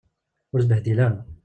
[0.53, 1.17] Ur sbehdil ara.